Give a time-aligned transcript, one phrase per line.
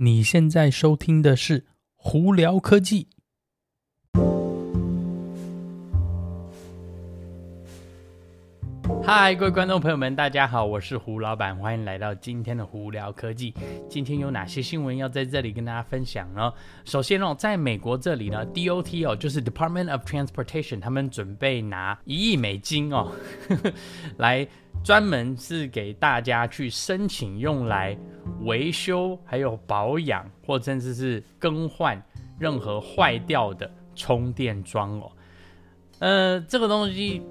[0.00, 1.66] 你现在收听的是
[1.96, 3.08] 胡聊科技。
[9.02, 13.52] 嗨，各位观众朋友们，大家好，我是胡老板，欢迎来到今天的胡聊科技。
[13.88, 16.52] 今天有哪些新闻要在这里跟大家分享呢？
[16.84, 23.10] 首先哦，在美国这里呢，DOT 哦，就是 Department of Transportation，他们准备拿一亿美金哦，
[23.48, 23.72] 呵 呵
[24.18, 24.46] 来。
[24.84, 27.96] 专门是给大家去申请用来
[28.40, 32.02] 维修、还有保养，或甚至是更换
[32.38, 35.12] 任何坏掉的充电桩哦。
[35.98, 37.22] 呃，这个东西。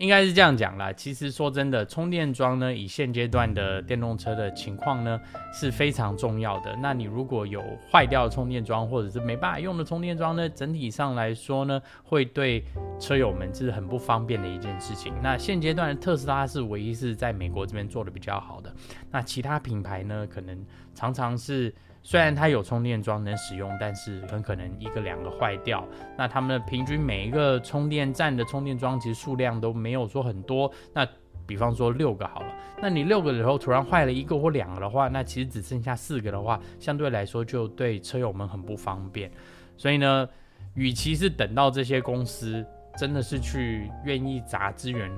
[0.00, 0.90] 应该是这样讲啦。
[0.92, 5.20] 其实说真的，充电桩呢，以现阶段的电动车的情况呢，
[5.52, 6.74] 是非常重要的。
[6.82, 12.64] 那你如果有坏掉的充电桩，或者是没办法用的充电桩呢，整体上来说呢，会对
[12.98, 15.12] 车友们是很不方便的一件事情。
[15.22, 18.74] 那现阶段的特斯拉是唯一是在美国这边做的比较好的。
[19.10, 21.74] 那其他品牌呢，可能常常是。
[22.02, 25.86] 虽然它有充电桩能使用，但是很可能一个两个坏掉。
[26.16, 30.72] 那他们的平均每一个充电站的充电桩其实数量都没有说很多。
[30.94, 31.06] 那
[31.46, 39.30] 比方说六个好了，那你六个的时候突然坏了一个或两个的话，那其实只剩下四个的话，相对来说就对车友们很不方便。
[39.76, 40.28] 所以呢，
[40.74, 42.64] 与其是等到这些公司
[42.96, 45.10] 真的是去愿意砸资源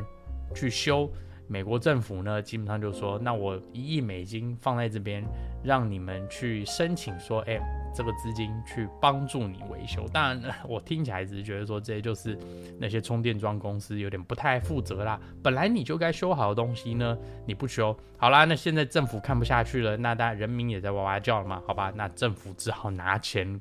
[0.55, 1.11] 去修。
[1.53, 5.23] 美国政府呢，基本上就说，那我一亿美金放在这边，
[5.63, 7.61] 让你们去申请说，哎，
[7.95, 10.09] 这个资金去帮助你维修。
[10.15, 12.39] 当然， 我听起来只是觉得说，这些就是
[12.81, 15.21] 那些充电桩公司有点不太负责啦。
[15.43, 23.61] 本来你就该修好的东西呢，你不修，好啦，那现在政府看不下去了，那当然人民也在哇哇叫了嘛，好吧，那政府只好拿钱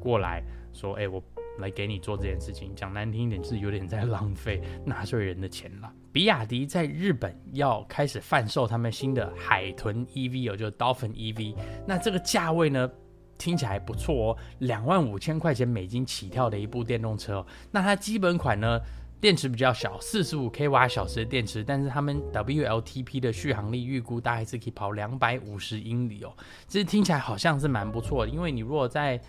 [0.00, 0.42] 过来
[0.72, 1.22] 说，哎，我。
[1.58, 5.92] 来给你做这件事情，讲难听一点，就是有点在浪费 纳税人的钱了。
[6.12, 11.54] 比亚迪在日本要开始贩售他们新的海豚 EV 哦，就是 Dolphin EV。
[11.86, 12.90] 那这个价位呢，
[13.38, 17.44] 听起来不错哦，两万五千块钱美金起跳的一部电动车。
[17.70, 18.80] 那它基本款呢，
[19.20, 26.32] 电池比较小，四十五 k 瓦小时的电池，但是他们 WLTP 的续航力预估大概是可以跑两百五十英里哦。
[26.66, 29.20] 这听起来好像是蛮不错的，因为你如果在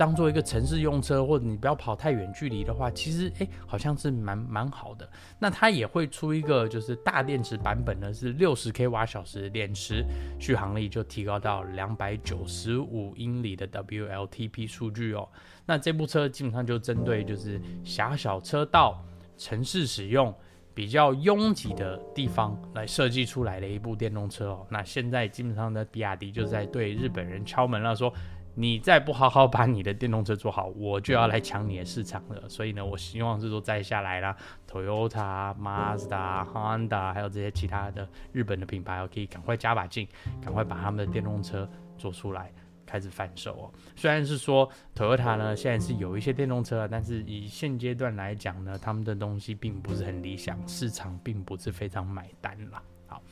[0.00, 5.06] 当做一个城市用车，或者你不要跑太远距离的话，其实诶好像是蛮蛮好的。
[5.38, 10.02] 那它也会出一个就是大电池版本呢，是六十 k 瓦小时的电池，
[10.38, 15.28] 续航力就提高到两百九十五英里的 WLTP 数据哦。
[15.66, 19.04] 那这部车基本上就针对就是狭小车道、
[19.36, 20.34] 城市使用
[20.72, 24.66] 比较拥挤的地方来设计出来的一部电动车哦。
[24.70, 28.10] 那现在基本上呢比亚迪就在对日本人敲门了，说。
[28.54, 32.48] 你再不好好把你的电动车做好，我就要来抢你的市场了。
[32.48, 34.36] 所以呢，我希望是说再下来啦
[34.68, 40.06] ，Toyota、Mazda、Honda，还有这些其他的日本的品牌，可以赶快加把劲，
[40.42, 42.52] 赶快把他们的电动车做出来，
[42.84, 43.70] 开始贩售哦。
[43.96, 52.82] 虽然是说 Toyota 呢现在是有一些电动车，但是以现阶段来讲呢，他们的东西并不是很理想，市场并不是非常买单啦。
[53.06, 53.22] 好。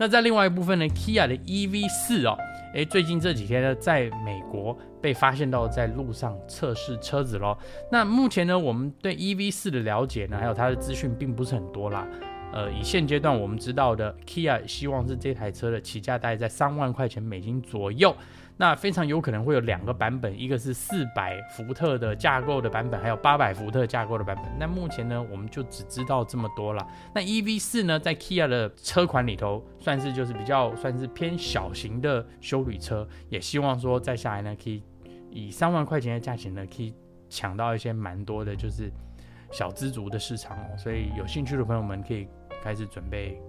[0.00, 2.38] 那在另外一部分呢，Kia 的 EV 四哦，
[2.74, 7.56] 诶，最近这几天呢，在美国被发现到在路上测试车子咯。
[7.90, 12.06] 那目前呢，我们对 EV 四的了解呢，还有它的资讯并不是很多啦。
[12.52, 18.14] 呃，以现阶段我们知道的，Kia 希望是这台车的起价大概在三万块钱美金左右。
[18.60, 24.46] 那非常有可能会有两个版本，一个是四百伏特的架构的版本，还有八百伏特架构的版本。
[24.58, 26.84] 那目前呢，我们就只知道这么多了。
[27.14, 34.82] 那 EV 四呢，在 Kia 的车款里头，算是就是比较算是偏小型的休旅车，也希望说再下来呢，可以
[35.30, 36.92] 以三万块钱的价钱呢，可以
[37.30, 38.90] 抢到一些蛮多的，就是
[39.52, 40.76] 小资族的市场哦。
[40.76, 42.26] 所以有兴趣的朋友们可以
[42.68, 43.40] 开始准备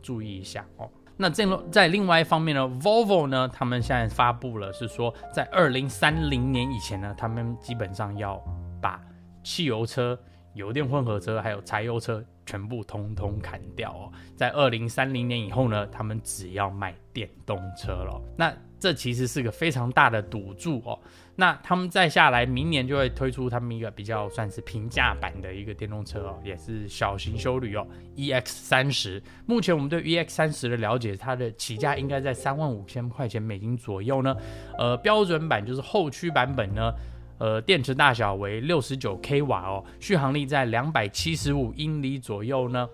[0.00, 0.88] 注意一下哦。
[1.18, 8.42] 那这在另外一方面呢，Volvo 呢，他们现在发布了，是说在二零三零年以前呢，他们基本上要
[8.80, 8.98] 把
[9.42, 10.18] 汽油车、
[10.54, 14.12] 油电混合车还有柴油车全部通通砍掉哦。
[14.36, 18.20] 在二零三零年以后呢，他们只要卖电动车了。
[18.36, 20.98] 那这其实是个非常大的赌注哦。
[21.34, 27.86] 那他们再下来，明年就会推出他们一个比较算是平价版的一个电动车哦，也是小型休旅哦
[28.16, 28.88] ，EX 三十。
[28.88, 34.36] 三十目前我们对 EX 三十的了解，它的起价应该在三万五千块钱美金左右呢。
[34.78, 36.92] 呃，标准版就是后驱版本呢，
[37.38, 42.88] 呃，电池大小为六十九 k 瓦哦，续航力在两百七十五英里左右呢。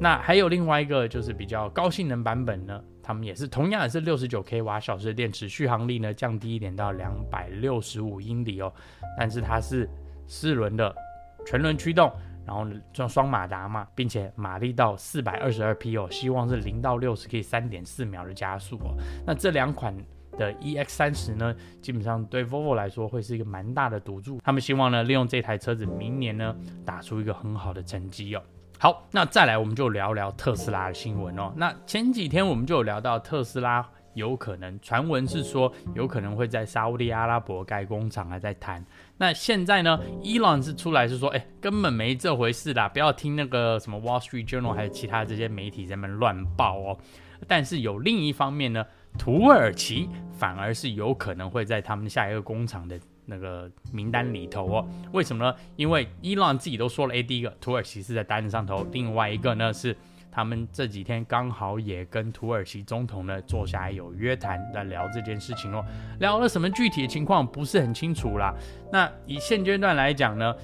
[0.00, 2.82] 那还有另外一个就是比较高性能版本呢。
[3.02, 8.72] 他们也是同样也是六十九 k 瓦小时的电池，续航力呢降低一点到两百六十五英里哦，
[9.18, 9.88] 但是它是
[10.28, 10.94] 四轮的
[11.44, 12.12] 全轮驱动，
[12.46, 18.94] 然后装双马达嘛，并且马力到四百二十二匹哦，希望是零到六十可以三点四秒的加速哦。
[19.26, 19.92] 那这两款
[20.38, 24.40] 的 EX 三十呢，基本上对 Volvo 来说会是一个蛮大的赌注。
[24.44, 26.54] 他们希望呢，利用这台车子，明年呢
[26.84, 28.42] 打出一个很好的成绩哦。
[28.78, 31.52] 好，那再来我们就聊聊特斯拉的新闻哦。
[31.56, 33.86] 那前几天我们就有聊到特斯拉。
[34.14, 38.84] 有可能传闻是说，有可能会在沙乌地阿拉伯盖工厂，还在谈。
[39.18, 46.98] 那现在呢，Elon 是出来是说，哎，根本没这回事啦，不要听那个什么 Wall Street Journal 还有其他这些媒体在那乱报哦。
[47.46, 48.84] 但是有另一方面呢，
[49.18, 54.88] 土耳其反而是有可能会在他们下一个工厂的那个名单里头哦。
[55.12, 55.54] 为什么呢？
[55.76, 59.96] 因为伊朗自己都说了，哎，第一个土耳其是在单子上头，另外一个呢是。
[60.32, 65.84] 他们这几天刚好也跟土耳其总统呢坐下来有约谈在聊这件事情哦，
[66.20, 68.54] 聊了什么具体的情况不是很清楚啦。
[68.92, 70.54] 那以现阶段来讲呢，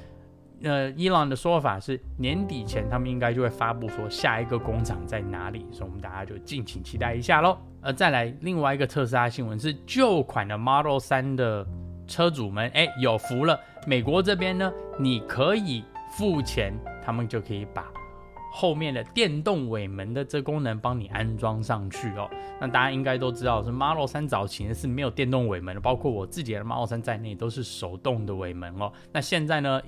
[0.62, 7.58] 呃，伊朗的说法是年底前他们应该就会发布说下一个工厂在哪里，所以我们大家就敬请期待一下喽。
[7.82, 11.66] 呃，再来另外一个特斯拉新闻是旧款的 Model 3的
[12.06, 15.84] 车主们，哎，有福了，美国这边呢，你可以
[16.16, 16.72] 付钱，
[17.04, 17.84] 他们就可以把。
[18.50, 22.26] 后面的电动尾门的这功能帮你安装上去哦，
[22.58, 28.90] 那大家应该都知道，是 Model 3早期呢是没有电动尾门的，包括我自己的 Model 3在内都是手动的尾门哦。
[29.12, 29.82] 那现在呢？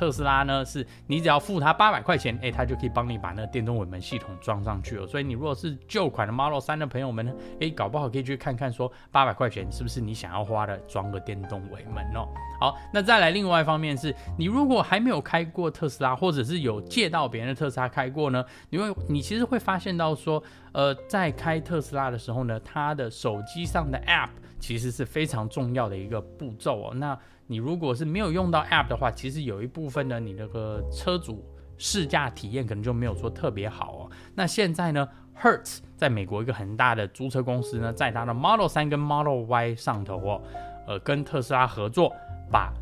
[0.00, 5.06] 特斯拉呢，是你只要付他八百块钱，诶，他就可以帮你把那个电动尾门系统装上去了。
[5.06, 12.26] 所以你如果是旧款的 Model 3的朋友们呢，诶，搞不好可以去看看，说八百块钱是不是你想要花的，装个电动尾门哦。
[12.58, 20.42] 好，那再来另外一方面是，你如果还没有开过特斯拉，或者是有借到别人的特斯拉开过呢，你会你其实会发现到说，
[20.72, 26.94] 呃，在开特斯拉的时候呢，它的手机上的 App 其实是非常重要的一个步骤哦。
[26.94, 27.18] 那
[27.50, 31.44] 你如果是没有用到 App 的话，其实有一部分呢，你那个车主
[31.76, 34.10] 试驾体验可能就没有说特别好哦。
[34.36, 40.42] 那现在呢，Hertz 在美国一个很大的租车公司呢，在它的 Model 3跟 Model Y 上头哦，
[40.86, 42.14] 呃，跟特斯拉合作，
[42.52, 42.72] 把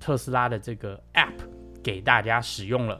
[0.00, 1.34] 特斯拉的这个 App
[1.82, 2.98] 给大家使用了。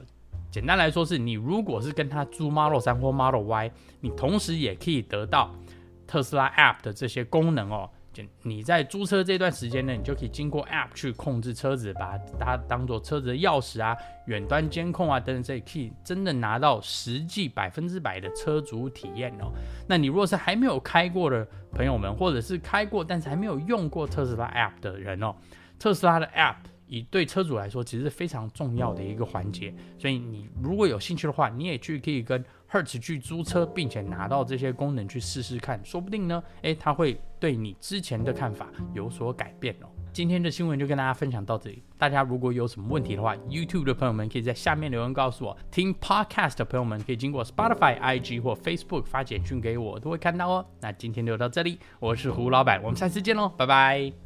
[0.51, 3.73] 简单来说，是你如果是跟他租 Model 3或 Model Y，
[4.03, 5.51] 你同时也可以得到
[6.07, 7.89] 特斯拉 App 的这些功能哦。
[8.43, 13.97] 你在租车这段时间呢，你就可以经过 App 去控制车子，把它当做车子的钥匙啊、
[14.27, 19.53] 远端监控啊等等，这些，可以真的拿到实际百分之百的车主体验哦。
[19.89, 25.35] 那你如果是还没有开过的朋友们，或者是开过但是还没有用过特斯拉 App 的人哦，
[25.79, 26.57] 特斯拉的 App
[26.95, 29.75] 以对车主来说其实是非常重要的一个环节。
[29.99, 39.87] 所以你如果有兴趣的话，你也去可以跟 Hertz 去租车，并且拿到这些功能去试试看，说不定呢，诶，它会对你之前的看法有所改变哦。
[40.13, 50.65] 今天的新闻就跟大家分享到这里，大家如果有什么问题的话，YouTube 的朋友们可以在下面留言告诉我，听 Podcast 的朋友们可以经过 Spotify、IG 或 Facebook 发简讯给我，都会看到哦。
[50.81, 54.24] 那今天就到这里，我是胡老板，我们下次见喽，拜拜。